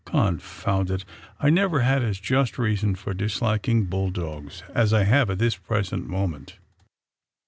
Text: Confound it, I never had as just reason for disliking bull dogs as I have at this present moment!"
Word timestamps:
Confound 0.03 0.89
it, 0.89 1.05
I 1.39 1.51
never 1.51 1.81
had 1.81 2.01
as 2.03 2.19
just 2.19 2.57
reason 2.57 2.95
for 2.95 3.13
disliking 3.13 3.85
bull 3.85 4.09
dogs 4.09 4.63
as 4.73 4.93
I 4.93 5.03
have 5.03 5.29
at 5.29 5.37
this 5.37 5.57
present 5.57 6.07
moment!" 6.07 6.57